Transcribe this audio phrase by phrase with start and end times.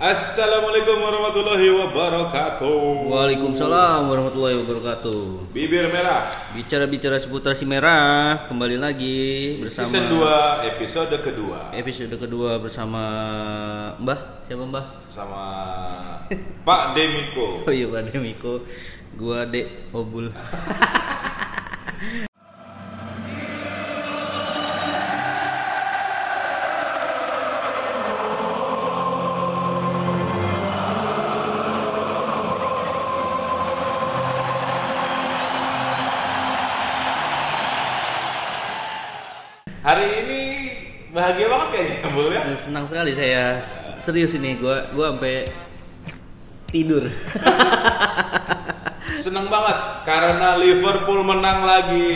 [0.00, 3.04] Assalamualaikum warahmatullahi wabarakatuh.
[3.04, 5.52] Waalaikumsalam warahmatullahi wabarakatuh.
[5.52, 6.24] Bibir merah.
[6.56, 13.02] Bicara-bicara seputar si merah, kembali lagi bersama Season 2 episode kedua episode kedua bersama
[14.00, 15.04] Mbah, siapa Mbah?
[15.04, 15.42] sama
[16.64, 17.60] Pak Demiko.
[17.68, 18.64] Oh iya Pak Demiko,
[19.20, 20.32] gua Dek Obul.
[42.58, 43.62] Senang sekali saya
[44.00, 45.50] serius ini, gua gua sampai
[46.70, 47.06] tidur.
[49.20, 49.76] Seneng banget
[50.08, 52.08] karena Liverpool menang lagi.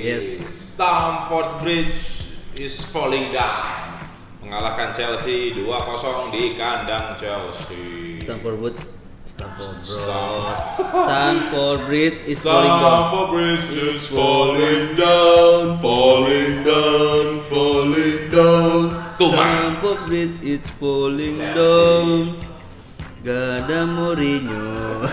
[0.00, 0.40] Yes.
[0.50, 2.26] Stamford Bridge
[2.56, 4.00] is falling down.
[4.40, 8.18] Mengalahkan Chelsea 2-0 di kandang Chelsea.
[8.24, 8.76] Stamford Wood,
[9.28, 9.92] Stamford Bridge,
[10.88, 12.90] Stamford Bridge is falling down.
[12.90, 19.01] Stamford Bridge is falling down, falling down, falling down.
[19.16, 21.54] Stamford Bridge is falling Chelsea.
[21.54, 22.08] down.
[23.22, 25.06] Gak ada Mourinho.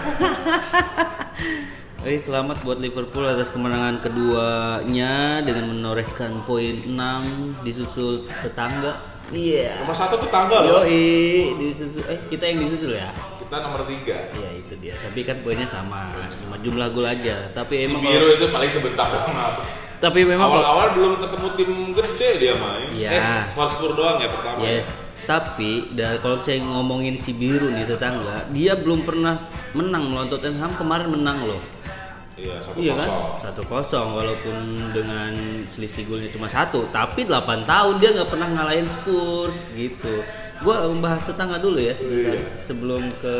[2.02, 8.98] Oke, selamat buat Liverpool atas kemenangan keduanya dengan menorehkan poin 6 disusul tetangga.
[9.30, 9.86] Iya.
[9.86, 10.82] Nomor satu tuh tanggal loh.
[10.82, 13.14] Yoi, disusul eh kita yang disusul ya.
[13.38, 14.26] Kita nomor tiga.
[14.34, 14.98] Iya, itu dia.
[14.98, 17.54] Tapi kan poinnya sama, sama jumlah gol aja.
[17.54, 19.62] Tapi Si emang biru kalau- itu paling sebentar doang.
[20.00, 22.88] Tapi memang kalau- Awal-awal belum ketemu tim gede dia main.
[22.92, 23.10] Iya.
[23.12, 24.60] Eh, Spurs doang ya pertama.
[24.62, 24.88] Yes.
[25.22, 29.38] Tapi dari kalau saya ngomongin si biru nih tetangga, dia belum pernah
[29.72, 31.62] menang melawan Tottenham kemarin menang loh.
[32.34, 33.04] Iya, satu Iya kan?
[33.04, 33.26] kosong.
[33.44, 34.58] Satu kosong walaupun
[34.90, 35.32] dengan
[35.68, 40.24] selisih golnya cuma satu, tapi 8 tahun dia nggak pernah ngalahin Spurs gitu.
[40.60, 42.42] Gua membahas tetangga dulu ya sebentar, Iya.
[42.60, 43.36] sebelum ke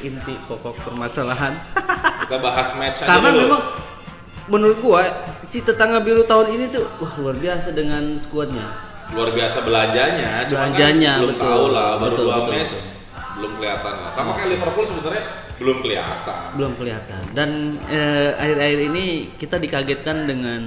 [0.00, 1.52] inti pokok permasalahan.
[2.22, 3.42] Kita bahas match aja Karena dulu.
[3.44, 3.62] memang
[4.46, 5.02] menurut gua
[5.42, 8.66] si tetangga biru tahun ini tuh wah luar biasa dengan skuadnya.
[9.08, 11.46] luar biasa belanjanya, cuma Belanjanya, kan belum betul.
[11.46, 12.90] tahu lah, baru Betul, dua betul, match betul.
[13.36, 14.10] belum kelihatan lah.
[14.10, 15.24] Sama kayak Liverpool sebenarnya
[15.56, 16.38] belum kelihatan.
[16.52, 17.50] belum kelihatan dan
[17.86, 19.04] eh, akhir-akhir ini
[19.34, 20.62] kita dikagetkan dengan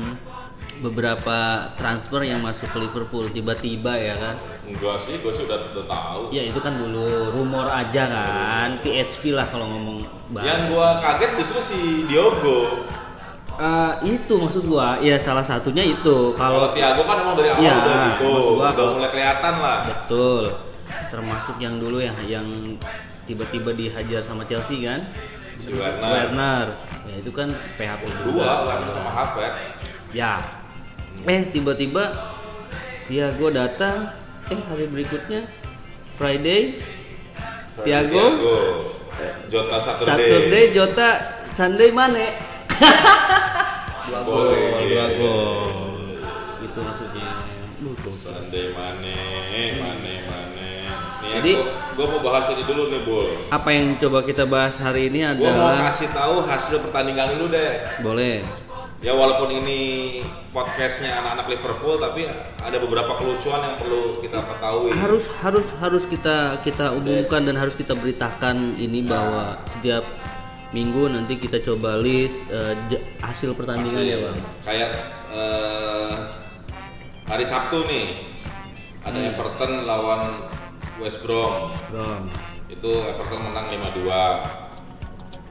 [0.79, 1.37] beberapa
[1.75, 6.21] transfer yang masuk ke Liverpool tiba-tiba ya kan Enggak sih, gue sih udah, udah tahu.
[6.31, 9.99] ya itu kan dulu rumor aja kan PHP lah kalau ngomong
[10.31, 12.85] Yang bahasa gua kaget justru si Diogo.
[13.59, 17.73] Eh, itu maksud gua ya salah satunya itu Kalau Thiago kan emang dari awal Iya,
[17.75, 19.77] udah gitu, gua udah kalau- mulai kelihatan lah.
[19.85, 20.43] betul
[21.09, 22.47] termasuk yang dulu ya yang
[23.25, 25.03] tiba-tiba dihajar sama Chelsea kan
[25.65, 26.31] Werner.
[26.31, 26.65] Werner
[27.03, 29.59] ya itu kan PHP Dua, Werner sama Havertz.
[30.09, 30.39] Ya.
[31.25, 32.15] Eh tiba-tiba
[33.05, 34.07] dia gue datang.
[34.47, 35.43] Eh hari berikutnya
[36.09, 36.79] Friday,
[37.77, 38.23] Thiago,
[39.47, 40.07] Jota Saturday.
[40.07, 41.09] Saturday, Jota,
[41.51, 42.27] Sunday Mane.
[42.79, 45.05] Dua gol, Boleh, dua iya.
[45.15, 45.59] gol.
[46.59, 47.29] Itu maksudnya.
[47.79, 48.11] Lu tuh.
[48.11, 49.17] Sunday Mane,
[49.77, 50.69] Mane, Mane.
[51.19, 51.55] Nih Jadi-
[51.93, 53.27] gua mau bahas ini dulu nih, Bul.
[53.47, 57.45] Apa yang coba kita bahas hari ini Gua mau adalah kasih tahu hasil pertandingan dulu
[57.51, 57.71] deh.
[57.99, 58.35] boleh.
[58.99, 59.79] Ya walaupun ini
[60.51, 62.27] podcastnya anak-anak Liverpool, tapi
[62.59, 64.91] ada beberapa kelucuan yang perlu kita ketahui.
[64.91, 70.03] Harus harus harus kita kita umumkan dan harus kita beritakan ini bahwa setiap
[70.69, 72.45] minggu nanti kita coba list
[72.87, 74.37] j- hasil pertandingan ya bang.
[74.61, 74.89] Kayak
[75.29, 76.13] eh,
[77.25, 78.07] hari Sabtu nih
[79.01, 79.29] ada Hmm.
[79.29, 80.21] Everton lawan
[80.97, 81.73] West Brom.
[81.89, 82.29] Bang.
[82.67, 84.13] Itu Everton menang 5-2.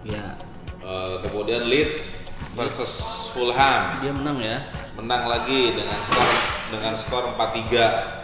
[0.05, 0.39] Ya,
[0.79, 2.25] Eh, kemudian Leeds
[2.55, 4.63] versus Fulham dia menang ya.
[4.95, 6.29] menang lagi dengan skor
[6.71, 8.18] dengan skor 4-3.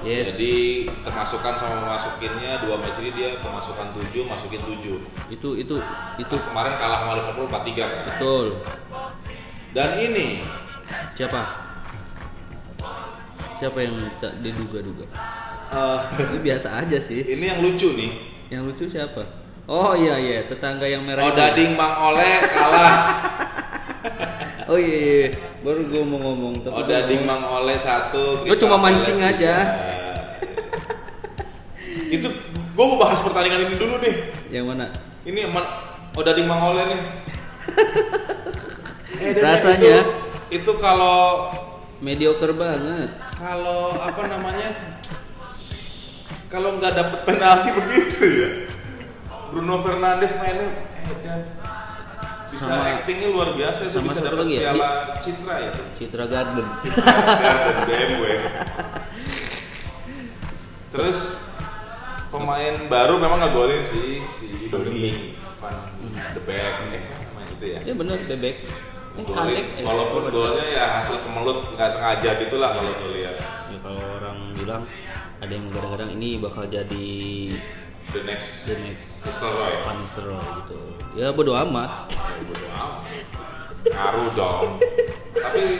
[0.00, 0.30] Yes.
[0.30, 0.54] Jadi
[1.00, 4.94] termasukkan sama memasukinnya dua match ini dia pemasukan 7 masukin 7.
[5.28, 5.74] itu itu
[6.16, 8.02] itu Kemarin kalah sama Liverpool 4-3 kan.
[8.08, 8.46] betul.
[9.70, 10.46] Dan ini
[11.12, 11.40] Siapa?
[13.58, 13.94] Siapa yang
[14.38, 15.04] diduga-duga?
[15.68, 17.26] eh, Ini biasa aja sih.
[17.26, 18.10] ini yang lucu nih.
[18.48, 19.22] Yang lucu siapa?
[19.66, 21.20] Oh iya iya, tetangga yang merah.
[21.20, 21.34] itu.
[21.34, 22.94] Odading Mang Oleh kalah.
[24.68, 25.28] Oh iya, iya,
[25.58, 26.60] baru gue mau ngomong.
[26.60, 28.44] tapi Odading ngomong- Mang Oleh satu.
[28.44, 29.54] Lu cuma mancing aja.
[32.08, 34.14] Itu gue mau bahas pertandingan ini dulu nih.
[34.50, 34.86] Yang mana?
[35.22, 35.72] Ini Man-
[36.12, 37.00] Odading Mang Oleh nih.
[39.18, 39.82] Eh, Rasanya.
[39.82, 40.12] itu,
[40.62, 41.50] itu kalau
[41.98, 43.10] Mediocre banget.
[43.34, 44.70] kalau apa namanya
[46.46, 48.48] kalau nggak dapet penalti begitu ya
[49.50, 51.40] Bruno Fernandes mainnya eh dan
[52.48, 54.88] bisa Sama- actingnya luar biasa itu bisa dapat ya, piala
[55.18, 56.66] Citra itu Citra Garden.
[56.78, 57.02] Citra
[57.34, 58.22] Garden BMW
[60.88, 61.18] terus
[62.28, 65.76] pemain baru memang ngegolin sih si Doni Van
[66.36, 68.56] the Back eh namanya itu ya Ya benar bebek.
[69.18, 73.34] Eh, Golin, eh, walaupun golnya ya hasil kemelut nggak sengaja gitulah kalau ngeliat
[73.66, 74.82] Ya, kalau orang bilang
[75.42, 77.08] ada yang kadang-kadang ini bakal jadi
[78.14, 80.78] the next the next Nistelrooy Van Nistelrooy gitu.
[81.18, 82.14] Ya bodo amat.
[82.14, 83.02] Ya, bodo amat.
[83.88, 84.74] ngaruh dong
[85.32, 85.78] tapi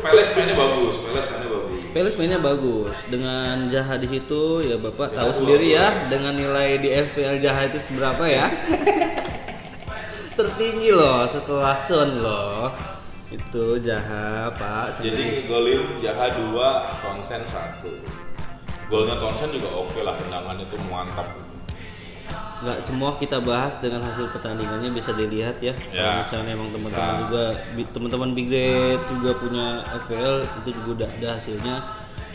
[0.00, 1.59] Peles mainnya bagus Peles mainnya bagus
[1.90, 6.32] Peles mainnya bagus dengan Jaha di situ ya Bapak Jaha tahu dua sendiri ya dengan
[6.38, 8.46] nilai di FPL Jaha itu seberapa ya.
[10.38, 12.70] Tertinggi loh setelah Son loh.
[13.30, 15.02] Itu Jaha Pak.
[15.02, 16.50] jadi golin Jaha 2
[17.06, 18.30] konsen 1
[18.90, 21.30] golnya Tonsen juga oke lah tendangannya tuh mantap
[22.60, 25.72] nggak semua kita bahas dengan hasil pertandingannya bisa dilihat ya.
[25.72, 27.44] Kalau Ya, misalnya emang teman-teman juga
[27.90, 29.66] teman-teman Big Red juga punya
[30.04, 31.76] FPL itu juga udah ada hasilnya.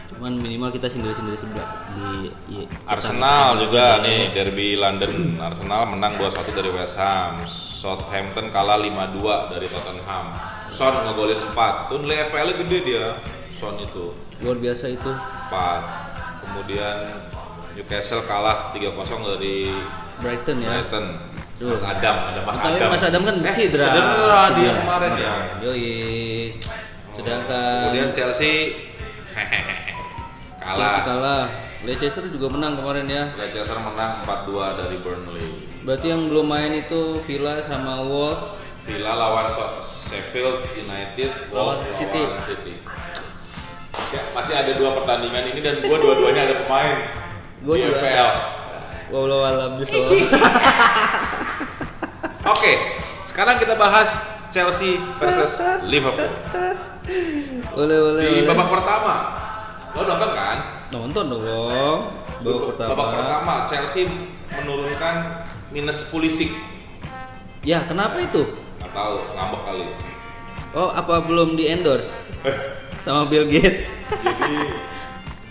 [0.09, 5.13] Cuman minimal kita sendiri-sendiri sebelah di kita- Arsenal kita- juga kita- nih derby London.
[5.37, 7.43] Arsenal menang 2-1 dari West Ham.
[7.75, 10.25] Southampton kalah 5-2 dari Tottenham.
[10.71, 13.05] Son ngegolin 4 tuh nilai FPL gede dia
[13.53, 14.09] Son itu.
[14.41, 15.11] Luar biasa itu.
[15.47, 15.83] 4
[16.41, 16.97] kemudian
[17.75, 18.95] Newcastle kalah 3-0
[19.35, 19.69] dari
[20.19, 20.69] Brighton ya.
[20.71, 21.05] Brighton
[21.55, 21.71] Tuh.
[21.71, 23.85] Mas Adam ada Mas Tapi Adam Mas Adam kan eh, cedera.
[23.87, 24.79] cedera dia Cedera.
[24.83, 25.33] kemarin ya
[25.63, 25.93] Yoi.
[27.15, 28.53] Sedangkan kemudian Chelsea
[29.31, 29.75] Chelsea
[30.59, 31.43] kalah kalah.
[31.85, 33.23] Leicester juga menang kemarin ya.
[33.37, 35.47] Leicester menang 4-2 dari Burnley
[35.85, 38.57] Berarti yang belum main itu Villa sama Wolves.
[38.83, 39.45] Villa lawan
[39.81, 42.21] Sheffield United, Lawan Wolves City.
[42.21, 42.73] lawan City.
[43.95, 46.95] Masih, masih ada dua pertandingan ini dan gua dua-duanya ada pemain
[47.63, 47.97] Gua di juga.
[47.97, 48.29] FPL.
[49.13, 49.93] Walau alam bisa.
[52.53, 52.73] Oke,
[53.29, 56.29] sekarang kita bahas Chelsea versus Liverpool.
[57.75, 58.23] boleh boleh.
[58.25, 59.13] Di babak pertama,
[59.93, 60.57] lo nonton kan?
[60.89, 61.99] Nonton dong.
[62.41, 62.89] Babak pertama.
[62.93, 64.09] Babak pertama Chelsea
[64.61, 65.15] menurunkan
[65.69, 66.49] minus Pulisic.
[67.65, 68.45] Ya, kenapa itu?
[68.81, 69.85] Nggak tahu, ngambek kali.
[70.75, 72.13] Oh, apa belum di endorse
[73.05, 73.87] sama Bill Gates?
[74.21, 74.75] Jadi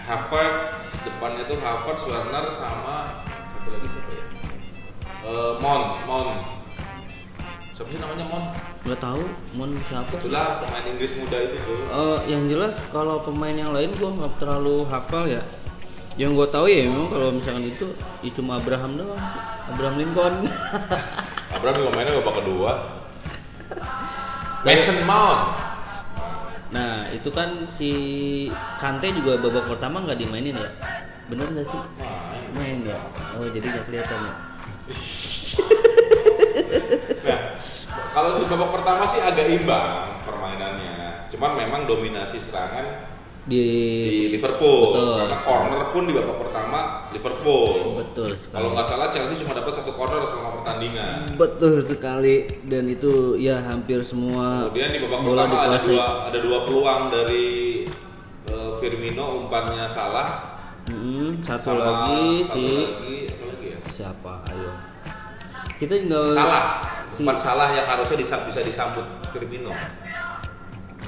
[0.04, 3.23] Havertz depannya tuh Havertz, Werner sama
[3.64, 4.24] satu lagi siapa ya?
[5.24, 6.28] Eh, Mon, Mon.
[7.72, 8.44] Siapa sih namanya Mon?
[8.84, 9.22] Nggak tahu,
[9.56, 10.14] mau siapa?
[10.20, 11.80] Itulah pemain Inggris muda itu tuh.
[11.88, 15.40] Eh, yang jelas kalau pemain yang lain gua nggak terlalu hafal ya.
[16.20, 17.86] Yang gue tahu ya memang kalau misalkan itu
[18.22, 19.40] ya cuma Abraham doang sih.
[19.66, 20.34] Abraham Lincoln.
[21.56, 22.72] Abraham juga mainnya babak kedua.
[24.68, 25.42] Mason Mount.
[26.74, 27.90] nah itu kan si
[28.82, 30.70] Kante juga babak pertama nggak dimainin ya.
[31.26, 31.80] Bener nggak sih?
[31.98, 32.13] Main.
[32.54, 32.98] Main ya.
[33.34, 34.32] Oh jadi nggak kelihatan ya.
[37.24, 37.56] Nah,
[38.12, 41.26] kalau di babak pertama sih agak imbang permainannya.
[41.32, 43.10] Cuman memang dominasi serangan
[43.44, 43.60] Di,
[44.08, 45.20] di Liverpool Betul.
[45.20, 46.78] karena corner pun di babak pertama
[47.12, 48.00] Liverpool.
[48.00, 48.56] Betul sekali.
[48.56, 51.36] Kalau nggak salah Chelsea cuma dapat satu corner selama pertandingan.
[51.36, 56.38] Betul sekali dan itu ya hampir semua Kemudian di babak bola pertama ada dua ada
[56.40, 57.46] dua peluang dari
[58.48, 60.53] eh, Firmino umpannya salah.
[60.84, 63.78] Mm, satu sama lagi satu si lagi apa lagi ya?
[63.88, 64.32] siapa?
[64.46, 64.70] Ayo.
[65.74, 66.64] Kita tinggal Salah.
[67.08, 69.72] si- Umpan salah yang harusnya disa- bisa disambut Firmino.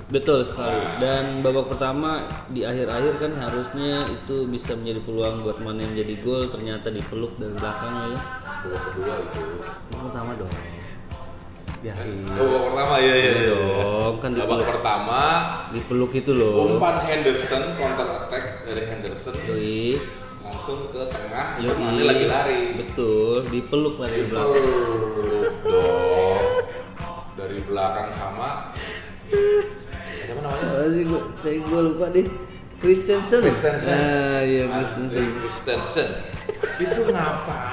[0.07, 0.71] Betul sekali.
[0.73, 0.97] Nah.
[0.97, 6.15] Dan babak pertama di akhir-akhir kan harusnya itu bisa menjadi peluang buat mana yang jadi
[6.21, 8.21] gol ternyata dipeluk dari belakang ya.
[8.63, 9.43] Babak kedua itu.
[9.91, 10.53] Babak pertama dong.
[11.83, 11.95] Ya,
[12.31, 13.33] babak pertama ya ya.
[13.35, 13.66] Iya ya.
[14.17, 15.21] Dong, kan babak pertama
[15.77, 16.65] dipeluk itu loh.
[16.77, 20.01] umpan Henderson counter attack dari Henderson Yoi.
[20.41, 21.77] langsung ke tengah Yoi.
[21.77, 22.63] Mane lagi lari.
[22.81, 24.65] Betul, dipeluk lah dari belakang.
[27.37, 28.73] Dari belakang sama
[30.27, 30.65] Siapa namanya?
[30.73, 30.87] Apa
[31.45, 32.27] sih gua lupa deh.
[32.81, 33.41] Christensen.
[33.41, 33.93] Christensen.
[33.93, 35.27] Ah, iya Christensen.
[35.41, 36.09] Christensen.
[36.77, 37.66] itu ngapain?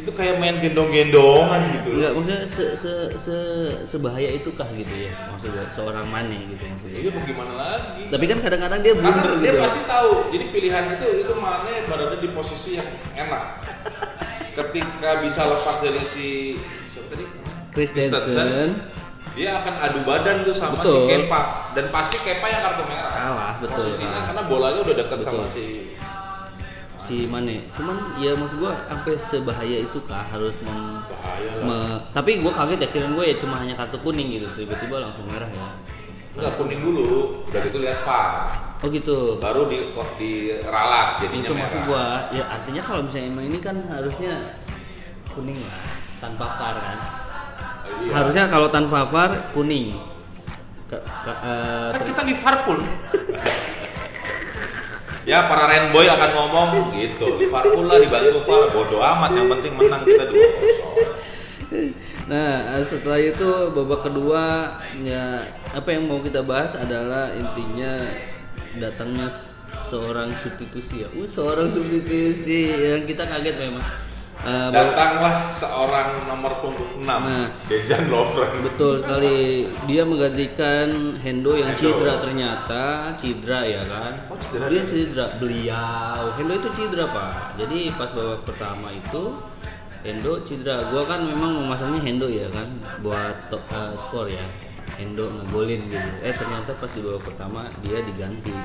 [0.00, 1.88] Itu kayak main gendong-gendongan gitu.
[1.92, 1.96] loh.
[2.00, 3.36] Enggak, maksudnya se, se, se,
[3.84, 7.12] sebahaya itukah gitu ya maksudnya seorang Mane gitu maksudnya.
[7.12, 8.02] Mau gimana lagi?
[8.08, 9.60] Tapi kan kadang-kadang dia karena blunder dia gitu.
[9.60, 10.12] pasti tahu.
[10.32, 13.44] Jadi pilihan itu itu mana berada di posisi yang enak.
[14.56, 16.56] Ketika bisa lepas dari si
[16.88, 17.24] siapa tadi?
[17.70, 18.82] Christensen
[19.38, 21.06] dia akan adu badan tuh sama Betul.
[21.06, 21.40] si Kepa
[21.78, 23.12] dan pasti Kepa yang kartu merah.
[23.14, 24.26] Kalah, betul, Posisinya kalah.
[24.26, 25.18] karena bolanya udah Betul.
[25.22, 25.94] sama si
[27.10, 27.66] si Mane.
[27.74, 31.64] Cuman ya maksud gua sampai sebahaya itu kah harus mem, bahaya lah.
[31.66, 35.26] me- tapi gua kaget ya kirain gue ya cuma hanya kartu kuning gitu tiba-tiba langsung
[35.26, 35.66] merah ya.
[36.38, 38.30] Enggak kuning dulu, udah gitu lihat VAR.
[38.80, 39.42] Oh gitu.
[39.42, 41.62] Baru di kok diralat jadinya itu merah.
[41.66, 44.32] maksud gua ya artinya kalau misalnya emang ini kan harusnya
[45.34, 45.82] kuning lah
[46.22, 46.98] tanpa VAR kan.
[48.06, 48.12] Iya.
[48.14, 49.98] Harusnya kalau tanpa VAR kuning.
[50.86, 52.78] Ke, ke- eh, kan kita Liverpool.
[55.28, 60.02] Ya para Rainbow akan ngomong gitu Liverpool lah dibantu VAR bodo amat yang penting menang
[60.04, 62.00] kita 2-0
[62.30, 64.70] Nah, setelah itu babak kedua
[65.02, 65.42] ya
[65.74, 68.06] apa yang mau kita bahas adalah intinya
[68.78, 69.34] datangnya
[69.90, 71.08] seorang substitusi ya.
[71.10, 73.82] Uh, seorang substitusi yang kita kaget memang.
[74.40, 77.52] Uh, datanglah seorang nomor punggung 6 Nah.
[77.68, 79.68] Dejan Lovren Betul sekali.
[79.84, 80.88] Dia menggantikan
[81.20, 81.92] Hendo yang Hendo.
[81.92, 82.84] cedera ternyata,
[83.20, 84.12] cedera ya kan?
[84.32, 85.26] Oh, cedera Dia cedera.
[85.36, 87.60] Beliau Hendo itu cedera, Pak.
[87.60, 89.22] Jadi pas babak pertama itu
[90.00, 90.88] Hendo cedera.
[90.88, 92.68] Gua kan memang memasangnya Hendo ya kan
[93.04, 94.48] buat eh, skor ya.
[94.96, 96.10] Hendo ngegolin gitu.
[96.24, 98.56] Eh ternyata pas di babak pertama dia diganti.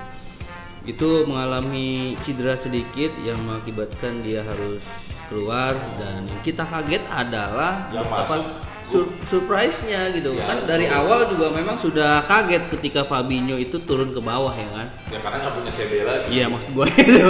[0.88, 4.80] Itu mengalami cedera sedikit yang mengakibatkan dia harus
[5.28, 8.38] keluar dan yang kita kaget adalah apa
[8.86, 10.38] sur- surprise-nya gitu.
[10.38, 11.00] Ya, kan dari betul.
[11.02, 14.88] awal juga memang sudah kaget ketika Fabinho itu turun ke bawah ya kan?
[15.10, 16.28] Ya karena nggak punya CB lagi.
[16.30, 17.30] Iya maksud gue itu.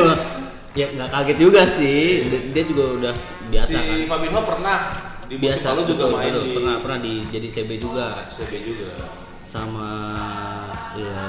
[0.75, 2.27] Ya nggak kaget juga sih.
[2.27, 3.13] Dia, dia juga udah
[3.47, 3.97] biasa si kan.
[4.11, 4.77] Fabinho pernah
[5.25, 6.43] di biasa lalu juga betul, main betul.
[6.43, 8.05] di pernah pernah di jadi CB juga.
[8.27, 8.91] CB juga.
[9.47, 9.89] Sama
[10.99, 11.23] ya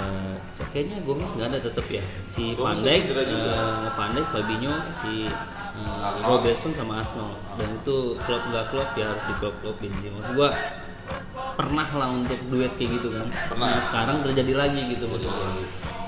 [0.56, 2.04] so- kayaknya Gomez nggak ada tetap ya.
[2.32, 5.12] Si Van Gomez Dijk eh, Van Dijk Fabinho si
[5.76, 6.24] Arnold.
[6.24, 7.36] Robertson sama Arnold.
[7.60, 10.08] Dan itu klub nggak klub ya harus di klub klubin sih.
[10.08, 10.48] Maksud gua
[11.54, 13.28] pernah lah untuk duet kayak gitu kan.
[13.52, 13.68] Pernah.
[13.76, 15.50] Nah, sekarang terjadi lagi gitu maksud gua.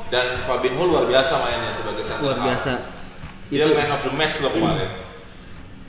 [0.08, 2.72] dan Fabinho luar biasa mainnya sebagai center luar biasa.
[3.52, 4.88] Dia itu man of the match loh kemarin.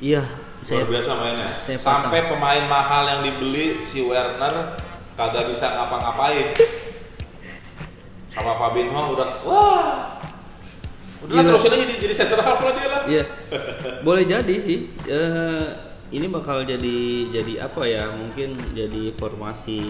[0.04, 0.24] Iya
[0.60, 1.50] saya luar biasa mainnya.
[1.64, 2.36] saya sampai pasang.
[2.36, 4.76] pemain mahal yang dibeli si Werner
[5.16, 6.52] kagak bisa ngapa-ngapain
[8.40, 10.16] sama Fabinho udah wah
[11.20, 11.48] udah Gila.
[11.52, 13.24] terusin aja jadi, jadi center half lah dia lah Iya,
[14.06, 14.94] boleh jadi sih.
[15.10, 15.66] Eh,
[16.10, 17.00] ini bakal jadi
[17.34, 18.06] jadi apa ya?
[18.14, 19.82] Mungkin jadi formasi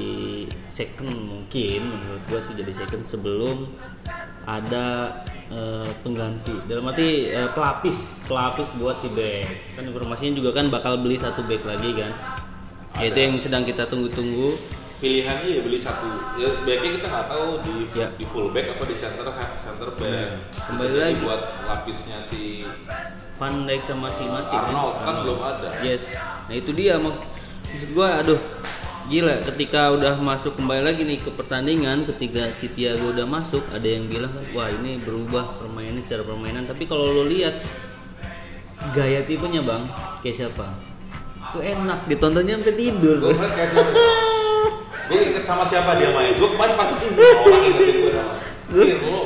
[0.72, 3.70] second mungkin menurut gua sih jadi second sebelum
[4.48, 5.20] ada
[5.52, 6.64] eh, pengganti.
[6.66, 9.78] Dalam arti eh, pelapis, pelapis buat si back.
[9.78, 12.12] Kan informasinya juga kan bakal beli satu back lagi kan.
[13.00, 13.26] Ya, itu Ada.
[13.30, 14.79] yang sedang kita tunggu-tunggu.
[15.00, 16.08] Pilihannya ya beli satu.
[16.36, 18.08] Ya backnya kita nggak tahu di Ya.
[18.14, 19.26] di full back apa di center
[19.56, 21.20] center back Bisa kembali lagi.
[21.20, 22.68] buat lapisnya si
[23.36, 25.70] Van Dijk sama si Matip Arnold kan belum ada.
[25.80, 26.04] Yes.
[26.46, 27.16] Nah itu dia mak
[27.66, 28.40] maksud gua aduh
[29.08, 33.84] gila ketika udah masuk kembali lagi nih ke pertandingan ketika si Thiago udah masuk ada
[33.84, 36.68] yang bilang kan wah ini berubah permainan secara permainan.
[36.68, 37.58] Tapi kalau lo lihat
[38.92, 39.88] gaya tipenya bang
[40.20, 40.68] kayak siapa?
[41.50, 43.92] Tuh enak ditontonnya sampai tidur gue kayak siapa
[45.10, 46.38] gue inget sama siapa dia main.
[46.38, 48.34] Gue kemarin pas ini orang ingetin gue sama
[48.70, 49.22] Pirlo.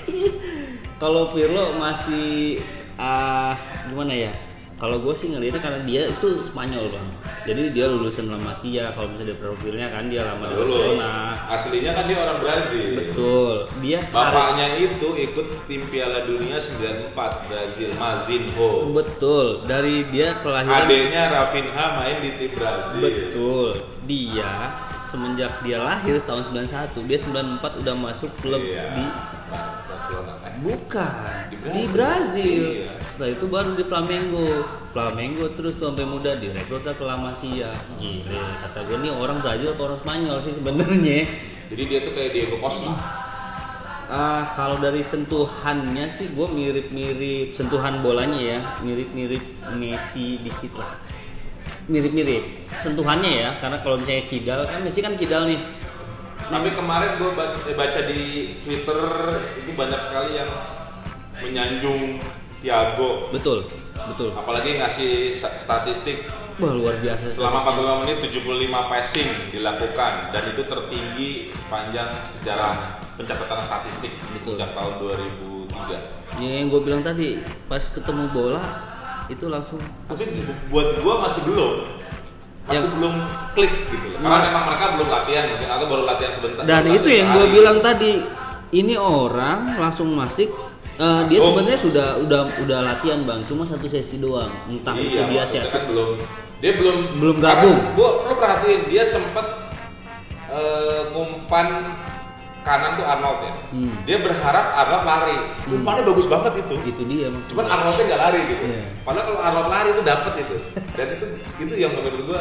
[1.02, 2.64] Kalau Pirlo masih
[2.96, 3.54] ah
[3.92, 4.32] gimana ya?
[4.78, 7.08] Kalau gue sih ngeliatnya karena dia itu Spanyol bang.
[7.50, 11.34] Jadi dia lulusan La Masia kalau misalnya profilnya kan dia lama di Barcelona.
[11.50, 12.86] Aslinya kan dia orang Brazil.
[12.94, 13.54] Betul.
[13.82, 17.88] Dia bapaknya itu ikut tim Piala Dunia 94 Brazil.
[17.98, 18.70] Mazinho.
[18.94, 19.66] Betul.
[19.66, 23.02] Dari dia kelahiran adiknya Rafinha main di tim Brazil.
[23.02, 24.72] Betul dia
[25.04, 28.92] semenjak dia lahir tahun 91 dia 94 udah masuk klub Iya.
[28.92, 29.04] di
[29.48, 31.12] Barcelona eh, Bukan
[31.48, 31.88] Di di Brazil.
[31.88, 32.62] Brazil.
[32.74, 32.92] Iya.
[33.08, 34.46] Setelah itu baru di Flamengo.
[34.88, 37.72] Flamengo terus tuh sampai muda direkrut ke La Masia.
[37.96, 41.18] Gile, kata gue nih orang Brazil atau orang Spanyol sih sebenarnya.
[41.68, 42.92] jadi dia tuh kayak Diego Costa
[44.08, 49.44] Ah, kalau dari sentuhannya sih gue mirip-mirip sentuhan bolanya ya, mirip-mirip
[49.76, 50.96] Messi dikit lah.
[51.88, 55.56] Mirip-mirip sentuhannya ya, karena kalau misalnya kidal kan Messi kan kidal nih.
[56.48, 57.30] Tapi kemarin gue
[57.72, 58.22] baca di
[58.60, 59.00] Twitter
[59.56, 60.48] itu banyak sekali yang
[61.40, 62.20] menyanjung
[62.60, 63.32] Thiago.
[63.32, 63.64] Betul,
[63.96, 64.36] betul.
[64.36, 66.28] Apalagi ngasih statistik
[66.58, 67.30] Wah luar biasa.
[67.30, 74.58] selama 45 menit 75 passing dilakukan dan itu tertinggi sepanjang sejarah pencatatan statistik Betul.
[74.58, 76.42] sejak tahun 2003.
[76.42, 77.38] Ya, yang gue bilang tadi,
[77.70, 78.62] pas ketemu bola
[79.28, 81.72] itu langsung Tapi bu- buat gue masih belum
[82.64, 83.14] masih Yang- belum
[83.52, 84.18] klik gitu loh.
[84.18, 84.44] Karena Nah.
[84.44, 86.62] memang mereka belum latihan mungkin atau baru latihan sebentar.
[86.62, 88.12] dan itu yang gue bilang tadi
[88.70, 90.48] ini orang langsung masuk
[90.94, 91.44] eh, dia Langsung.
[91.54, 95.46] sebenarnya sudah udah udah latihan bang cuma satu sesi doang entah itu iya, dia maksudnya
[95.46, 96.08] siap kan belum
[96.58, 97.76] dia belum Belum gabung.
[97.94, 99.46] gua lo perhatiin dia sempet
[100.48, 101.66] eh, ngumpan
[102.68, 103.52] kanan tuh Arnold ya.
[103.72, 103.94] Hmm.
[104.04, 105.36] dia berharap Arnold lari.
[105.72, 106.74] Umpannya bagus banget itu.
[106.84, 107.72] Itu dia cuman gua.
[107.72, 108.64] Arnoldnya nggak lari gitu.
[108.68, 108.82] Iya.
[109.08, 110.56] padahal kalau Arnold lari itu dapet itu.
[110.92, 111.26] Dan itu
[111.64, 112.40] itu yang menurut gua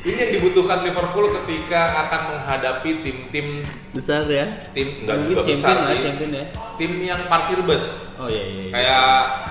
[0.00, 4.48] ini yang dibutuhkan Liverpool ketika akan menghadapi tim-tim besar ya.
[4.72, 6.00] Tim nggak mungkin juga champion besar lah sih.
[6.00, 6.44] champion ya.
[6.80, 7.84] Tim yang parkir bus.
[8.16, 8.70] Oh iya iya, iya.
[8.72, 9.04] kayak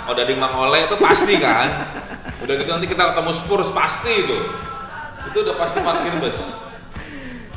[0.09, 1.69] Odading Mangole itu pasti kan.
[2.41, 4.37] Udah gitu nanti kita ketemu Spurs pasti itu.
[5.29, 6.65] Itu udah pasti parkir bus.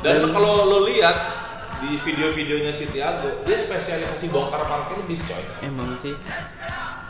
[0.05, 1.42] Dan, Dan- kalau lo lihat
[1.83, 5.43] di video-videonya si Tiago dia spesialisasi bongkar parkir bis coy.
[5.59, 6.15] Emang sih.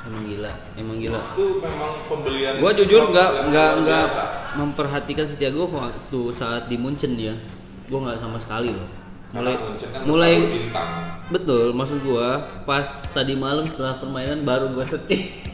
[0.03, 1.21] Emang gila emang gila.
[1.37, 4.05] Itu memang pembelian gua jujur nggak nggak nggak
[4.57, 7.37] memperhatikan Setiago waktu saat di Munchen dia
[7.87, 8.89] gua nggak sama sekali loh.
[9.33, 10.89] Mulai kan mulai bintang.
[11.29, 15.53] Betul maksud gua pas tadi malam setelah permainan baru gua searching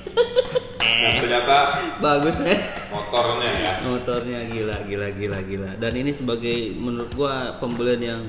[0.99, 1.57] dan ternyata
[2.03, 2.57] bagus ya.
[2.91, 3.71] motornya ya.
[3.85, 5.69] Motornya gila gila gila gila.
[5.77, 8.21] Dan ini sebagai menurut gua pembelian yang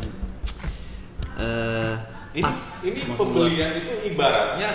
[1.40, 1.92] eh
[2.36, 4.68] ini, pas ini pembelian itu ibaratnya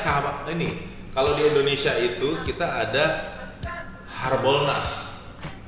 [0.51, 0.67] ini
[1.15, 3.05] kalau di Indonesia itu kita ada
[4.09, 5.15] Harbolnas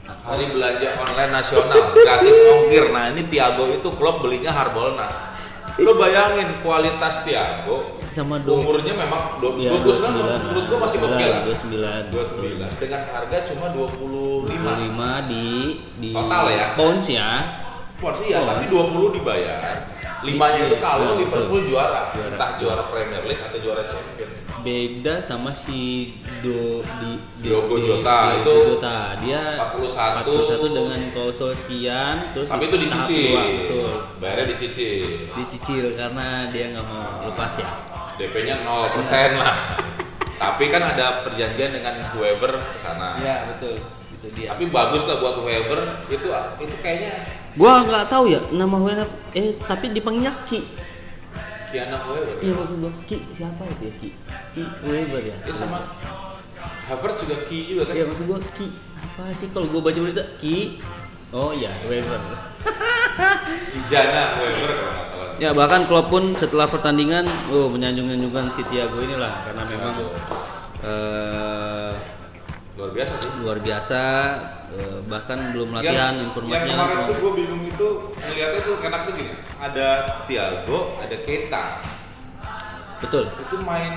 [0.07, 2.91] Hari Belanja Online Nasional gratis ongkir.
[2.91, 5.15] Nah ini Tiago itu klub belinya Harbolnas.
[5.79, 11.21] Lo bayangin kualitas Tiago sama dua umurnya memang dua- ya, 29 menurut gua masih oke
[11.21, 15.45] lah 29 29 dengan harga cuma 25 25 di
[16.01, 16.67] di Total ya?
[16.73, 17.29] pounds ya
[18.01, 18.49] Pounds iya, Pounds.
[18.57, 19.61] tapi 20 dibayar.
[20.19, 21.21] Limanya itu kalau betul.
[21.21, 22.29] Liverpool juara, Juara.
[22.31, 24.33] entah juara Premier League atau juara Champions.
[24.57, 28.97] beda sama si do di di- Diogo di- Jota, Diogo itu Jota.
[29.17, 30.25] dia 41.
[30.25, 33.37] 41 dengan klausul sekian terus Tapi itu dicicil.
[33.37, 35.05] betul Bayarnya dicicil.
[35.31, 37.69] dicicil karena dia nggak mau lepas ya
[38.17, 39.55] DP-nya 0% lah.
[40.41, 43.17] Tapi kan ada perjanjian dengan whoever ke sana.
[43.17, 43.77] Iya betul
[44.11, 47.13] itu dia Tapi bagus lah buat whoever itu itu kayaknya
[47.57, 50.61] gua nggak tahu ya nama WNF eh tapi dipanggilnya Ki.
[51.67, 52.37] Kiana whoever.
[52.39, 54.09] iya maksud gua Ki siapa itu ya Ki?
[54.53, 55.35] Ki Weber ya?
[55.41, 55.79] Dia sama
[56.87, 57.93] Havertz juga key juga kan.
[57.99, 58.67] Iya maksud gua Ki.
[58.71, 60.23] Apa sih kalau gua baca berita?
[60.39, 60.79] Ki.
[61.35, 62.21] Oh iya Weber.
[63.83, 65.27] Ijana whoever kalau nggak salah.
[65.37, 69.95] Ya bahkan Klopp pun setelah pertandingan, oh menyanjung-nyanjungkan si Thiago inilah karena memang
[70.81, 71.56] eh,
[72.77, 73.29] Luar biasa sih.
[73.41, 74.01] luar biasa.
[74.69, 79.01] eh, bahkan belum latihan yang, informasinya yang kemarin tuh gue bingung itu ngeliatnya tuh enak
[79.01, 79.87] tuh gini ada
[80.27, 81.63] Thiago ada Keita
[82.99, 83.25] Betul.
[83.31, 83.93] itu main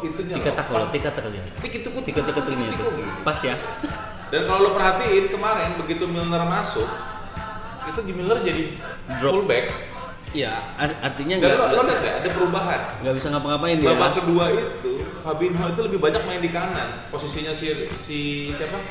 [0.00, 1.44] itunya Tiga tak kalau tiga tak kali ya.
[1.58, 2.84] tik itu Tiga tak ini itu.
[3.20, 3.56] Pas ya.
[4.30, 6.88] dan kalau lo perhatiin kemarin begitu Milner masuk
[7.84, 8.62] itu di Milner jadi
[9.18, 9.42] Drop.
[9.42, 9.64] fullback
[10.34, 13.88] Iya, ar- artinya nggak lo, lo lihat ya ada perubahan nggak bisa ngapa-ngapain dia.
[13.94, 14.92] babak kedua itu
[15.22, 18.18] Fabinho itu lebih banyak main di kanan posisinya si si
[18.50, 18.82] siapa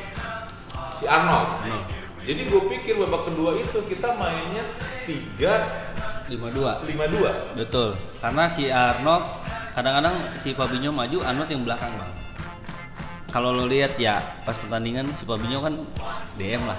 [0.95, 1.84] si Arnold Arnold.
[2.23, 4.63] jadi gue pikir babak kedua itu kita mainnya
[5.03, 5.53] tiga
[6.32, 6.79] lima dua.
[6.88, 7.99] lima dua Betul.
[8.17, 9.23] Karena si Arnold
[9.75, 12.12] kadang-kadang si Fabinho maju, Arnold yang belakang bang.
[13.34, 15.74] Kalau lo lihat ya pas pertandingan si Fabinho kan
[16.36, 16.78] DM lah,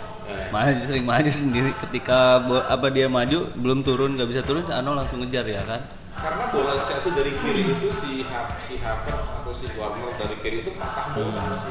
[0.48, 1.74] maju sering maju sendiri.
[1.80, 5.82] Ketika apa dia maju belum turun nggak bisa turun, Arnold langsung ngejar ya kan.
[6.14, 10.62] karena bola Chelsea dari kiri itu si Ha- si Havertz atau si Warner dari kiri
[10.62, 11.70] itu patah bola sama si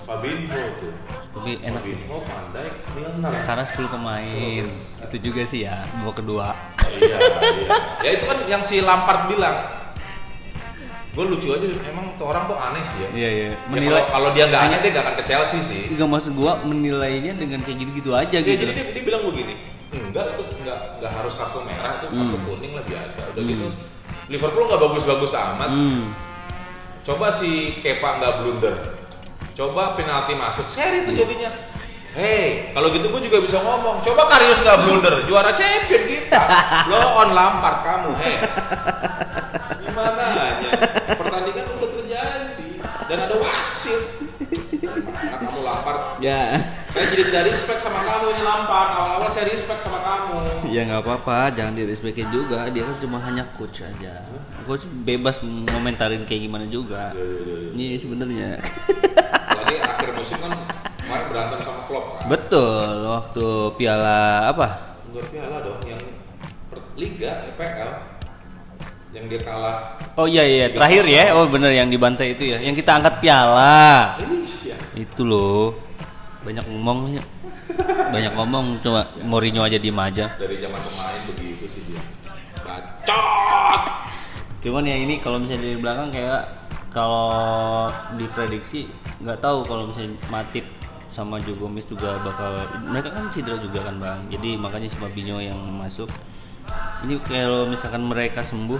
[0.00, 0.94] Fabinho tuh
[1.32, 1.98] Tapi enak sih.
[1.98, 2.18] Fabinho,
[2.54, 4.64] Dijk, Milner Karena 10 pemain
[5.02, 6.54] itu juga sih ya babak kedua.
[6.94, 7.68] iya, iya.
[8.00, 9.79] ya itu kan yang si Lampard bilang
[11.10, 13.46] gue lucu aja emang tuh orang tuh aneh sih ya, Iya iya.
[13.48, 16.32] Ya, Menilai kalau, kalau dia nggak aneh dia nggak akan ke Chelsea sih Enggak maksud
[16.32, 18.62] gua menilainya dengan kayak gitu-gitu aja Ya, gitu.
[18.62, 19.54] jadi dia, dia bilang begini,
[19.90, 22.46] enggak itu enggak enggak harus kartu merah itu kartu Hmm.
[22.46, 23.18] kuning lah biasa.
[23.28, 23.50] Udah Hmm.
[23.50, 23.66] gitu
[24.30, 25.68] Liverpool nggak bagus-bagus amat.
[25.68, 26.02] Hmm.
[27.02, 28.74] Coba si Kepa nggak blunder.
[29.50, 31.50] Coba penalti masuk, seri itu jadinya.
[32.10, 33.98] Hei, kalau gitu gue juga bisa ngomong.
[34.00, 36.38] Coba Karius nggak blunder, juara champion kita.
[36.86, 38.34] Lo on Lampard kamu, hei.
[39.82, 40.70] Gimana aja?
[46.20, 46.60] Ya.
[46.92, 51.00] saya jadi tidak respect sama kamu ini Lampard awal-awal saya respect sama kamu Ya nggak
[51.00, 52.68] apa-apa, jangan direspekin juga.
[52.68, 54.20] Dia kan cuma hanya coach aja.
[54.62, 57.16] Coach bebas ngomentarin kayak gimana juga.
[57.72, 58.60] Ini sebenarnya.
[59.50, 60.52] lagi akhir musim kan
[61.00, 64.68] kemarin berantem sama Klopp kan Betul, waktu piala apa?
[65.10, 66.00] Enggak piala dong yang
[66.68, 67.90] per- Liga EPL
[69.10, 71.34] yang dia kalah Oh iya iya, terakhir ya.
[71.34, 72.62] Oh bener yang dibantai itu ya.
[72.62, 74.14] Yang kita angkat piala.
[74.62, 75.74] iya Itu loh.
[76.40, 77.22] Banyak ngomong ya.
[78.10, 80.32] Banyak ngomong cuma Mourinho aja diem aja.
[80.40, 82.00] dari zaman pemain begitu sih dia
[82.64, 83.84] bacot
[84.60, 86.42] Cuman ya ini kalau misalnya dari belakang kayak
[86.90, 88.90] kalau diprediksi
[89.22, 90.66] nggak tahu kalau misalnya Matip
[91.10, 95.42] sama Joe Gomez juga bakal mereka kan cedera juga kan bang jadi makanya si Fabinho
[95.42, 96.06] yang masuk
[97.02, 98.78] ini kalau misalkan mereka sembuh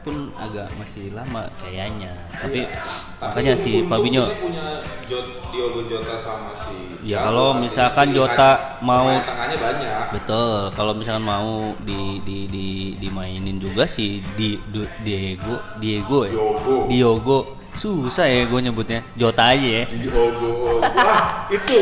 [0.00, 2.12] pun agak masih lama kayaknya.
[2.32, 2.80] Tapi Iya.
[3.18, 4.64] makanya Tapi si Fabinho kita punya
[5.04, 10.04] Jo- Diogo Jota sama si Ya, kalau misalkan Jota mau- tengahnya banyak.
[10.12, 16.32] Betul kalau misalkan mau di di di dimainin juga si di, Du- Diego Diego ya?
[16.32, 16.76] Diogo.
[16.86, 17.38] Diogo.
[17.72, 19.00] Susah ya gue nyebutnya.
[19.14, 19.84] Jota aja ya.
[19.86, 20.80] Diogo.
[20.82, 21.76] Wah itu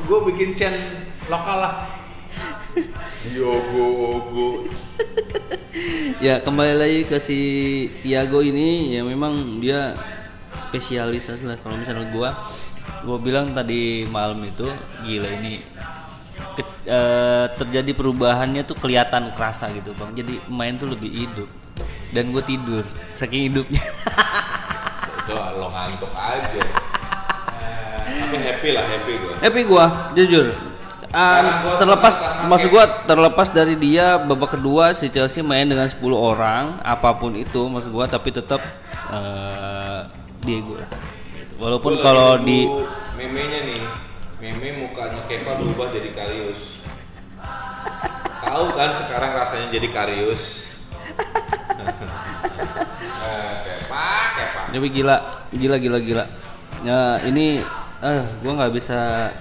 [0.00, 0.74] gue bikin chain
[1.26, 1.74] lokal lah.
[3.24, 3.84] Diogo
[4.18, 4.48] Ogo
[6.20, 7.38] ya kembali lagi ke si
[8.02, 8.94] Tiago ini.
[8.94, 9.94] Ya memang dia
[10.68, 12.30] spesialis lah kalau misalnya gua.
[13.04, 14.68] Gua bilang tadi malam itu
[15.04, 15.60] gila ini
[16.56, 20.12] ke- eh, terjadi perubahannya tuh kelihatan kerasa gitu bang.
[20.14, 21.48] Jadi main tuh lebih hidup.
[22.14, 22.86] Dan gue tidur
[23.18, 23.82] saking hidupnya.
[25.26, 26.62] Itu lo ngantuk aja.
[28.04, 29.34] Tapi happy lah, happy gue.
[29.42, 30.54] happy gua jujur
[31.14, 35.86] Ah, gua terlepas maksud kayak- gua terlepas dari dia babak kedua si Chelsea main dengan
[35.86, 38.58] 10 orang apa pun itu maksud gua tapi tetap
[39.08, 39.98] eh,
[40.40, 40.90] Diego lah
[41.32, 41.54] Gitu.
[41.56, 42.66] walaupun kalau di
[43.14, 43.82] memenya nih,
[44.38, 46.82] meme mukanya Kepa berubah jadi Karius.
[48.42, 50.42] Tahu kan sekarang rasanya jadi Karius.
[53.24, 54.60] Eh, Kepa, Kepa.
[54.68, 55.16] tapi gila
[55.50, 56.24] gila gila gila
[56.82, 57.62] ya ini
[58.04, 58.98] eh gua nggak bisa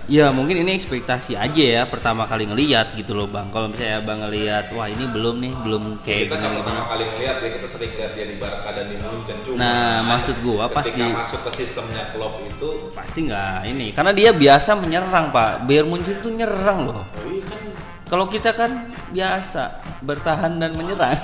[0.08, 3.52] ya mungkin ini ekspektasi aja ya pertama kali ngelihat gitu loh bang.
[3.52, 7.38] Kalau misalnya bang ngelihat wah ini belum nih belum kayak kita kan pertama kali ngeliat
[7.43, 9.36] ya kita sering lihat dia di Barca dan di Munchen.
[9.43, 13.88] Cuma Nah, maksud gua pas ketika di- masuk ke sistemnya klub itu pasti nggak ini
[13.91, 15.67] karena dia biasa menyerang pak.
[15.67, 17.04] Bayern Munchen itu nyerang loh.
[17.04, 17.60] Oh iya kan.
[18.08, 19.63] Kalau kita kan biasa
[19.99, 21.19] bertahan dan menyerang.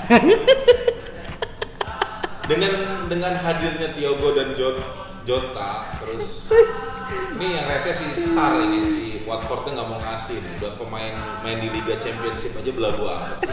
[2.44, 2.72] Dengan
[3.06, 4.74] dengan hadirnya Thiago dan Jot,
[5.22, 6.48] Jota terus
[7.36, 10.52] ini yang rese si Sar ini si Watfordnya nggak mau ngasih nih.
[10.58, 13.52] Buat pemain main di Liga Championship aja belagu amat sih.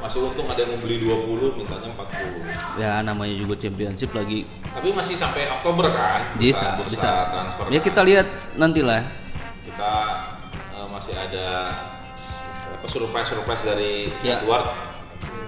[0.00, 4.48] Masih untung ada yang mau beli 20 mintanya 40 ya namanya juga championship lagi.
[4.66, 6.32] Tapi masih sampai Oktober kan?
[6.34, 7.10] Bisa bursa, bisa.
[7.28, 7.86] transfer ya kan.
[7.86, 9.02] kita lihat nantilah.
[9.62, 9.92] Kita
[10.74, 11.46] eh, masih ada
[12.72, 14.40] apa surprise surprise dari Ya.
[14.40, 14.66] Edward.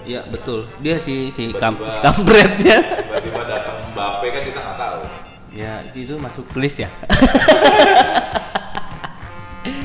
[0.05, 0.69] Ya betul.
[0.85, 2.79] Dia si si kam si kampretnya.
[3.01, 4.77] tiba-tiba datang Mbappe kan kita nggak
[5.55, 6.91] ya itu masuk list ya.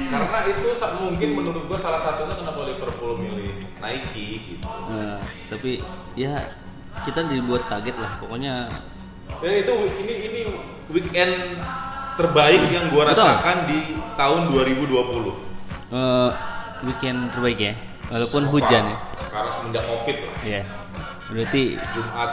[0.09, 4.65] Karena itu mungkin menurut gua salah satunya kenapa Liverpool milih Nike gitu.
[4.65, 5.79] Nah, tapi
[6.17, 6.49] ya
[7.05, 8.67] kita dibuat kaget lah pokoknya.
[9.39, 10.41] Dan itu ini ini
[10.89, 11.61] weekend
[12.17, 13.23] terbaik yang gua Betul.
[13.23, 13.79] rasakan di
[14.17, 15.31] tahun 2020
[15.89, 16.29] eh,
[16.83, 17.73] weekend terbaik ya
[18.09, 18.97] walaupun So hujan ya.
[19.15, 20.35] sekarang semenjak covid lah.
[20.43, 20.61] Ya
[21.29, 22.31] berarti Jumat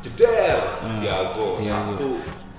[0.00, 1.02] jeder Hmm.
[1.02, 1.92] Thiago Thiago.
[1.98, 2.10] Sabtu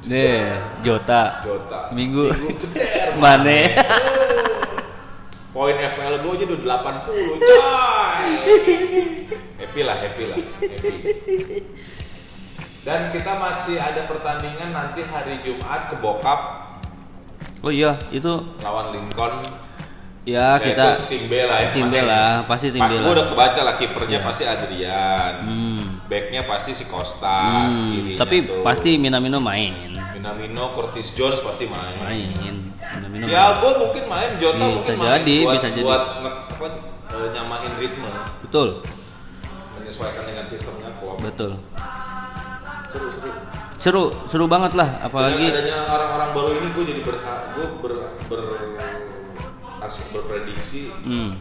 [0.04, 2.30] deh Jota Jota Minggu.
[2.54, 3.74] jeder Mane.
[5.50, 8.28] poin FPL gue aja udah 80 coy
[9.58, 10.96] happy lah happy lah happy
[12.84, 16.40] dan kita masih ada pertandingan nanti hari Jumat ke Bokap
[17.60, 18.30] oh iya itu
[18.62, 19.58] lawan Lincoln ya
[20.28, 22.46] Ya, kita tim B lah ya tim B lah, ya.
[22.46, 23.12] pasti tim B gua lah.
[23.16, 24.28] udah kebaca lah kipernya Iya.
[24.28, 25.97] pasti Adrian Hmm.
[26.08, 28.60] Backnya pasti si Costa Hmm, tapi tuh.
[28.62, 29.76] pasti Minamino main
[30.10, 32.56] Minamino Curtis Jones pasti main main
[32.96, 33.30] Minamino main.
[33.30, 35.82] Thiago mungkin main, Jota Bisa mungkin jadi, main buat, bisa jadi.
[35.84, 36.68] buat nge- apa,
[37.10, 38.68] eh, nyamain ritme, betul
[39.74, 41.16] menyesuaikan dengan sistemnya klub.
[41.18, 41.52] betul
[42.88, 43.30] Seru seru.
[43.78, 47.94] seru seru banget lah Dengan apalagi adanya orang-orang baru ini, gue jadi berha, gue ber,
[48.26, 48.42] ber,
[49.82, 51.36] as- berprediksi hmm.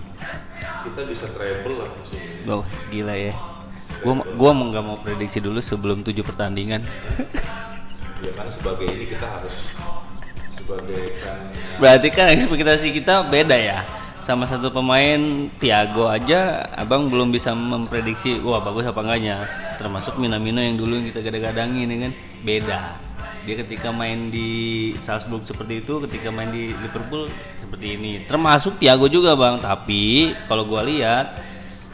[0.84, 2.42] kita bisa treble lah musim ini.
[2.44, 3.34] Wah, gila ya
[4.04, 6.84] gua gua mau nggak mau prediksi dulu sebelum tujuh pertandingan.
[8.24, 9.54] Ya kan sebagai ini kita harus
[10.48, 13.80] sebagai fan berarti kan ekspektasi kita beda ya.
[14.24, 19.46] Sama satu pemain Tiago aja abang belum bisa memprediksi wah bagus apa enggaknya.
[19.78, 22.12] Termasuk Minamino yang dulu yang kita gadang-gadangin ya kan?
[22.42, 22.82] Beda.
[23.46, 28.12] Dia ketika main di Salzburg seperti itu ketika main di Liverpool seperti ini.
[28.26, 29.62] Termasuk Tiago juga bang.
[29.62, 31.38] Tapi kalau gua lihat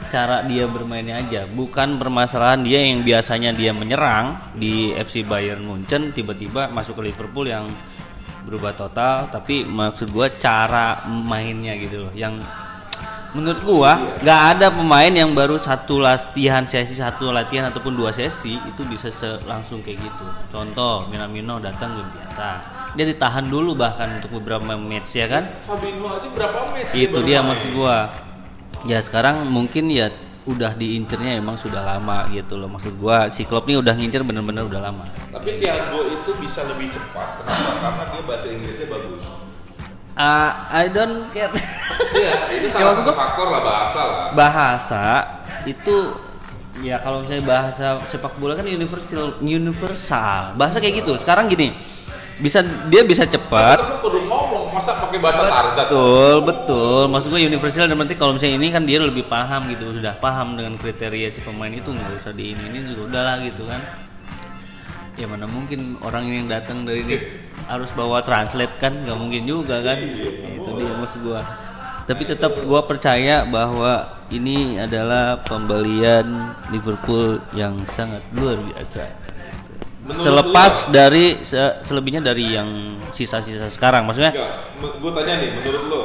[0.07, 1.41] cara dia bermainnya aja.
[1.47, 7.47] Bukan permasalahan dia yang biasanya dia menyerang di FC Bayern Munchen tiba-tiba masuk ke Liverpool
[7.47, 7.67] yang
[8.43, 9.31] berubah total.
[9.31, 12.13] Tapi maksud gua cara mainnya gitu loh.
[12.13, 12.43] Yang
[13.33, 18.61] menurut gua nggak ada pemain yang baru satu latihan sesi satu latihan ataupun dua sesi
[18.61, 19.09] itu bisa
[19.49, 20.25] langsung kayak gitu.
[20.53, 22.61] Contoh Minamino datang game biasa.
[22.93, 25.49] Dia ditahan dulu bahkan untuk beberapa match ya kan?
[25.65, 28.05] Fabinho aja berapa match itu dia maksud gua
[28.83, 30.11] ya sekarang mungkin ya
[30.43, 34.67] udah diincernya emang sudah lama gitu loh maksud gua si Klopp nih udah ngincer bener-bener
[34.67, 37.39] udah lama Tapi Thiago itu bisa lebih cepat.
[37.39, 37.71] Kenapa?
[37.79, 39.23] Karena dia bahasa Inggrisnya bagus.
[40.13, 41.49] Ah, I don't care
[42.13, 44.27] Iya, itu Ya, salah maksud satu faktor lah bahasa lah.
[44.35, 45.03] bahasa
[45.63, 45.95] itu
[46.79, 51.73] ya kalau misalnya bahasa sepak bola kan universal universal bahasa kayak gitu sekarang gini
[52.43, 52.59] bisa
[52.91, 54.03] dia bisa cepat.
[54.03, 55.87] Kudu ngomong, masa pakai bahasa Tarzan?
[55.87, 56.35] betul.
[56.43, 59.95] Betul maksud gue universal dan berarti kalau misalnya ini kan dia lebih paham gitu.
[59.95, 63.35] Sudah paham dengan kriteria si pemain itu nggak usah di ini ini juga udah lah
[63.47, 63.79] gitu kan.
[65.15, 67.15] Ya mana mungkin orang yang datang dari ini
[67.71, 68.91] harus bawa translate kan?
[68.91, 69.95] Nggak mungkin juga kan?
[69.95, 71.41] Iya, itu dia maksud gua.
[72.03, 79.07] Tapi tetap gua percaya bahwa ini adalah pembelian Liverpool yang sangat luar biasa.
[80.03, 84.51] Menurut Selepas lu, dari se- selebihnya dari yang sisa-sisa sekarang, maksudnya Enggak,
[84.99, 86.01] gue tanya nih, menurut lo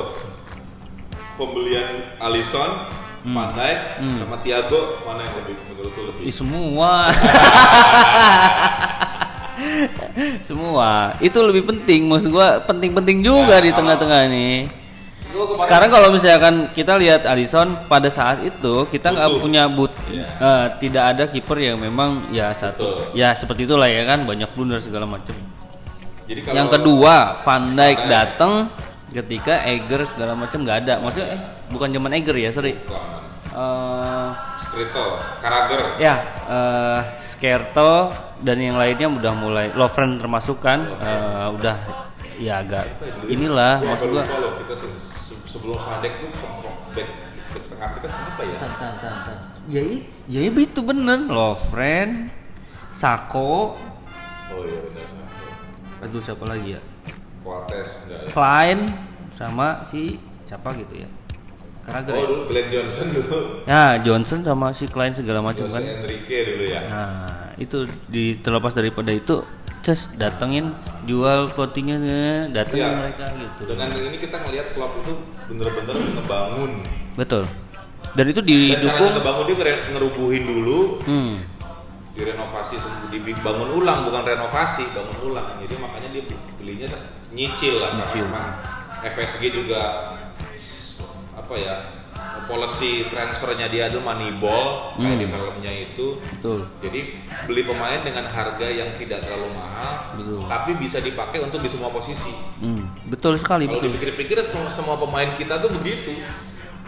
[1.35, 2.71] pembelian Alisson,
[3.19, 3.35] Hmm.
[3.35, 3.81] Van Dijk,
[4.15, 6.23] sama Thiago mana yang lebih menurut lo lebih?
[6.23, 7.11] Ih, semua.
[10.43, 14.71] semua itu lebih penting maksud gua penting-penting juga di tengah-tengah ini.
[15.59, 20.25] Sekarang kalau misalkan kita lihat Alisson pada saat itu kita nggak punya but Iya.
[20.25, 23.19] eh, tidak ada kiper yang memang ya satu Betul.
[23.19, 25.37] ya seperti itulah ya kan banyak blunder segala macam.
[26.25, 27.15] Jadi kalau Yang kedua
[27.45, 28.53] Van Dijk datang
[29.09, 30.95] ketika Eger segala macam nggak ada.
[31.01, 32.73] Maksudnya eh bukan zaman Eger ya sorry.
[33.49, 34.29] Eh,
[34.65, 35.05] Skrito,
[35.41, 36.15] Karager, Ya,
[36.49, 41.77] eh Skerto dan yang lainnya udah mulai Lovren termasuk kan, eh, udah
[42.39, 42.87] ya agak
[43.27, 44.23] inilah Gua maksud gua.
[44.25, 46.31] loh, kita se- se- sebelum Dijk tuh
[46.95, 47.09] back
[47.51, 48.57] back tengah kita siapa ya?
[48.57, 49.39] Tan, tan, tan, tan.
[49.67, 49.83] Ya,
[50.27, 52.31] ya itu bener Lovren,
[52.91, 53.77] Sako,
[54.49, 55.27] Oh iya benar sama.
[56.01, 56.81] aduh siapa lagi ya?
[57.43, 58.29] Coates enggak ya?
[58.33, 58.79] Klein
[59.35, 61.09] sama si siapa gitu ya?
[61.85, 62.27] Karager Oh ya?
[62.27, 63.37] dulu Glenn Johnson dulu.
[63.65, 65.81] Ya, Johnson sama si Klein segala macam kan.
[65.81, 66.81] Enrique dulu ya.
[66.85, 69.41] Nah, itu di terlepas daripada itu,
[69.81, 71.99] just datengin jual coatingnya
[72.51, 72.99] datengin Iya.
[72.99, 73.63] mereka gitu.
[73.69, 75.13] Dengan ini kita ngelihat klub itu
[75.47, 76.73] bener-bener ngebangun.
[77.15, 77.45] Betul.
[78.15, 81.35] Dan itu Dan didukung ngebangun dia ngerubuhin dulu, hmm,
[82.15, 82.75] direnovasi,
[83.11, 85.47] dibangun ulang bukan renovasi, bangun ulang.
[85.63, 86.23] Jadi makanya dia
[86.59, 86.89] belinya
[87.31, 88.25] nyicil lah Nyicil.
[88.25, 88.47] karena memang
[89.05, 89.83] FSG juga
[91.37, 91.75] apa ya
[92.45, 95.21] policy transfernya dia tuh moneyball kayak Hmm.
[95.21, 96.07] di filmnya itu.
[96.19, 96.59] betul.
[96.81, 97.01] Jadi
[97.45, 100.41] beli pemain dengan harga yang tidak terlalu mahal, Betul.
[100.47, 102.33] tapi bisa dipakai untuk di semua posisi.
[102.59, 106.13] Hmm, betul sekali Kalau dipikir-pikir semua, semua pemain kita tuh begitu.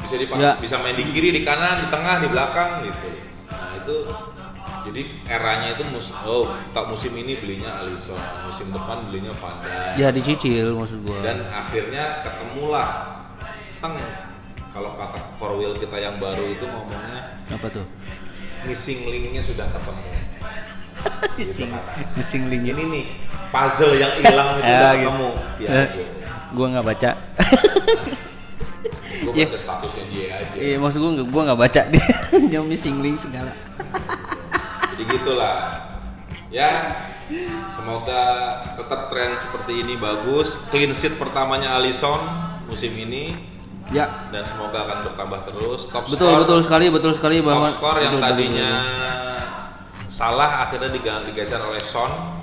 [0.01, 0.53] Bisa dipakai, Ya.
[0.57, 3.09] bisa main di kiri, di kanan, di tengah, di belakang gitu.
[3.47, 3.97] Nah, itu
[4.81, 8.17] jadi eranya itu mus oh, tak musim ini belinya Alisson,
[8.49, 10.01] musim depan belinya Van Dijk.
[10.01, 11.21] Ya dicicil maksud gua.
[11.21, 12.89] Dan akhirnya ketemulah
[13.77, 14.01] teng
[14.71, 17.85] kalau kata Corwil kita yang baru itu ngomongnya apa tuh?
[18.63, 20.05] missing linknya sudah ketemu.
[21.33, 21.93] Gitu Missing, kata.
[22.13, 23.05] missing link Ini nih
[23.49, 25.01] puzzle yang hilang itu Ya, udah gitu.
[25.03, 25.31] ketemu.
[25.57, 26.03] Ya, Eh, gitu.
[26.53, 27.11] gua nggak baca.
[29.21, 29.47] Gue Iya.
[29.47, 30.55] baca statusnya dia aja.
[30.57, 32.07] Iya, maksud gua nggak- gua nggak baca dia.
[32.51, 33.53] Yang missing link segala.
[34.91, 35.57] Jadi gitulah.
[36.51, 36.71] Ya,
[37.71, 38.23] semoga
[38.75, 40.59] tetap tren seperti ini bagus.
[40.69, 42.19] Clean sheet pertamanya Alisson
[42.67, 43.39] musim ini
[43.91, 45.91] Ya, dan semoga akan bertambah terus.
[45.91, 50.07] Top betul score, betul sekali, betul sekali Top bahwa skor yang betul, tadinya betul.
[50.07, 50.91] salah akhirnya
[51.27, 52.39] digeser oleh Son.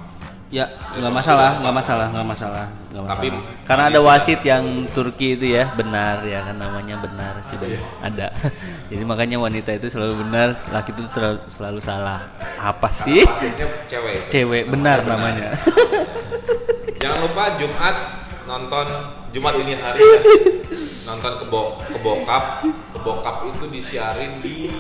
[0.47, 0.63] Ya,
[0.95, 3.19] nggak masalah, nggak masalah, nggak masalah, nggak masalah.
[3.19, 7.79] Tapi- Karena ada wasit yang Turki itu ya, benar ya kan namanya benar sih Iya.
[7.99, 8.27] ada.
[8.91, 12.31] Jadi makanya wanita itu selalu benar, laki itu terlalu- selalu salah.
[12.55, 13.27] Apa sih?
[13.83, 14.31] Cewek.
[14.31, 15.51] Cewek benar namanya.
[17.03, 17.95] Jangan lupa Jumat
[18.47, 18.87] nonton
[19.29, 20.19] Jumat ini hari ya.
[21.07, 22.63] nonton kebo kebokap
[22.95, 24.71] kebokap itu disiarin di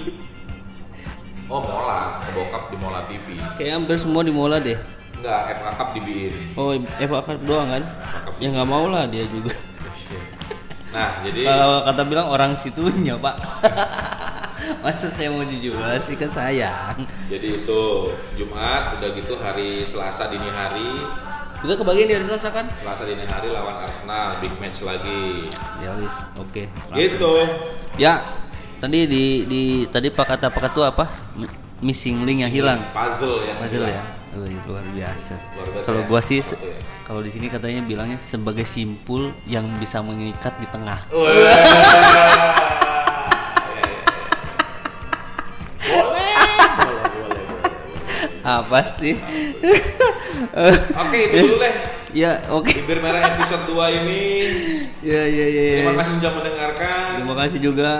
[1.47, 4.79] oh Mola kebokap di Mola TV Kayak hampir semua di Mola deh.
[5.17, 7.83] enggak FA Cup di BIN Oh, Eva Cup doang kan?
[8.23, 8.33] Cup.
[8.37, 9.51] Ya nggak mau lah dia juga.
[10.87, 13.35] nah jadi Kalau kata bilang orang situnya pak.
[14.83, 17.07] Masa saya mau dijual sih kan sayang.
[17.27, 17.83] jadi itu
[18.35, 20.91] Jumat udah gitu hari Selasa dini hari
[21.57, 22.65] Kita kebagian di hari Selasa kan?
[22.71, 25.49] Selasa dini hari lawan Arsenal big match lagi
[25.81, 26.69] Ya wis, oke.
[26.93, 27.33] gitu
[27.97, 28.21] Ya,
[28.77, 31.09] tadi di di tadi pak kata pak itu apa?
[31.79, 32.79] Missing link yang hilang.
[32.91, 34.05] puzzle yang Puzzle hilang.
[34.05, 34.37] ya.
[34.67, 35.33] Luar biasa.
[35.55, 36.05] Luar biasa Kalau ya?
[36.05, 36.77] gua sih Oke.
[37.03, 41.09] kalau di sini katanya bilangnya sebagai simpul yang bisa mengikat di tengah.
[41.09, 41.25] Wah.
[41.25, 41.57] Ya, ya,
[43.81, 44.05] ya.
[45.87, 46.37] Boleh,
[46.77, 47.73] boleh, boleh, boleh.
[48.43, 49.15] Apa sih?
[51.07, 51.73] Oke, itu dulu deh.
[52.13, 52.71] ya, oke.
[52.71, 54.23] Bibir merah episode 2 ini.
[55.01, 55.63] Ya, ya, ya.
[55.63, 55.75] ya.
[55.81, 57.07] Terima kasih sudah mendengarkan.
[57.21, 57.91] Terima kasih juga.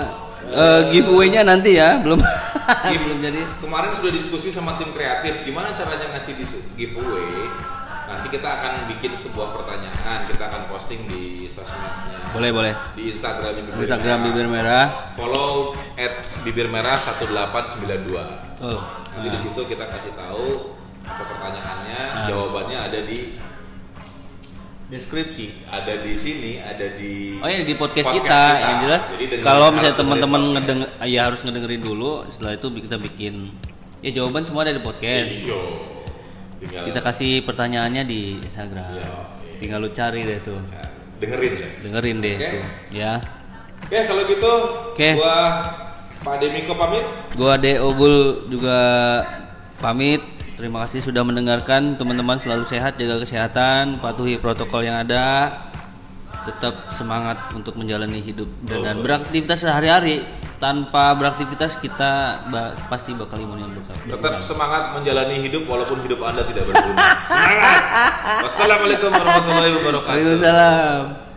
[0.48, 2.16] Eh, giveaway-nya nanti ya, belum
[3.04, 3.40] belum jadi.
[3.60, 6.40] Kemarin sudah diskusi sama tim kreatif gimana caranya ngasih
[6.72, 7.52] giveaway.
[8.08, 12.32] Nanti kita akan bikin sebuah pertanyaan, kita akan posting di sosmednya.
[12.32, 12.72] Boleh, boleh.
[12.96, 14.26] Di Instagram bibir Instagram merah.
[14.32, 14.84] bibir merah.
[15.12, 18.64] Follow at bibir merah 1892.
[18.64, 18.80] Oh.
[19.12, 20.72] Nanti di situ kita kasih tahu
[21.08, 22.26] apa pertanyaannya, Ah.
[22.26, 23.18] jawabannya ada di
[24.88, 25.68] deskripsi.
[25.68, 28.40] ada di sini, ada di Oh ya di podcast, podcast kita.
[28.48, 28.64] kita.
[28.64, 29.02] yang jelas
[29.42, 33.34] kalau misalnya teman-teman ngedenger ya harus ngedengerin dulu setelah itu kita bikin
[34.00, 35.32] ya jawaban semua ada di podcast.
[35.34, 35.60] Iyo.
[36.58, 38.96] Tinggal Kita kasih pertanyaannya di Instagram.
[38.96, 39.06] Iya.
[39.58, 40.58] Tinggal lu cari deh tuh.
[41.18, 41.68] dengerin ya.
[41.82, 42.48] Dengerin deh Oke.
[42.48, 43.12] tuh ya.
[43.78, 44.52] Oke, kalau gitu
[44.90, 45.08] Oke.
[45.14, 45.36] gua
[46.18, 47.04] Pak Demiko pamit.
[47.34, 48.16] Gua De Obul
[48.48, 48.78] juga
[49.76, 50.22] pamit.
[50.58, 51.94] Terima kasih sudah mendengarkan.
[51.94, 55.54] Teman-teman selalu sehat, jaga kesehatan, patuhi protokol yang ada.
[56.42, 60.26] Tetap semangat untuk menjalani hidup dan, dan beraktivitas sehari-hari.
[60.58, 63.94] Tanpa beraktivitas kita ba- pasti bakal imun yang berkah.
[64.02, 66.98] Tetap semangat menjalani hidup walaupun hidup Anda tidak berguna.
[67.30, 67.82] Semangat.
[68.50, 70.10] Wassalamualaikum warahmatullahi wabarakatuh.
[70.10, 71.27] Waalaikumsalam.